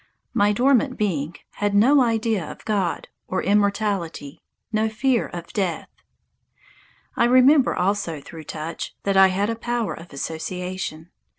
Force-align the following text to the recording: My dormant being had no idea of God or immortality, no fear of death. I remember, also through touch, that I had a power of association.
My 0.33 0.51
dormant 0.51 0.97
being 0.97 1.35
had 1.51 1.75
no 1.75 2.01
idea 2.01 2.43
of 2.49 2.65
God 2.65 3.07
or 3.27 3.43
immortality, 3.43 4.41
no 4.71 4.89
fear 4.89 5.27
of 5.27 5.53
death. 5.53 5.89
I 7.15 7.25
remember, 7.25 7.75
also 7.75 8.19
through 8.19 8.45
touch, 8.45 8.95
that 9.03 9.15
I 9.15 9.27
had 9.27 9.51
a 9.51 9.55
power 9.55 9.93
of 9.93 10.11
association. 10.11 11.11